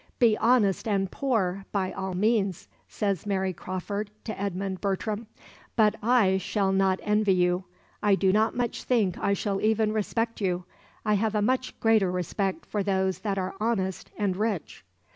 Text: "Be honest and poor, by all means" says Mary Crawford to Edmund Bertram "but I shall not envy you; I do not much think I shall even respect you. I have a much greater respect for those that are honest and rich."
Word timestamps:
"Be 0.17 0.35
honest 0.35 0.87
and 0.87 1.11
poor, 1.11 1.65
by 1.71 1.91
all 1.91 2.15
means" 2.15 2.67
says 2.87 3.27
Mary 3.27 3.53
Crawford 3.53 4.09
to 4.23 4.41
Edmund 4.41 4.81
Bertram 4.81 5.27
"but 5.75 5.93
I 6.01 6.39
shall 6.39 6.71
not 6.71 6.99
envy 7.03 7.35
you; 7.35 7.65
I 8.01 8.15
do 8.15 8.33
not 8.33 8.57
much 8.57 8.81
think 8.83 9.15
I 9.19 9.33
shall 9.33 9.61
even 9.61 9.93
respect 9.93 10.41
you. 10.41 10.65
I 11.05 11.13
have 11.13 11.35
a 11.35 11.41
much 11.43 11.79
greater 11.79 12.09
respect 12.09 12.65
for 12.65 12.81
those 12.81 13.19
that 13.19 13.37
are 13.37 13.53
honest 13.59 14.09
and 14.17 14.35
rich." 14.35 14.83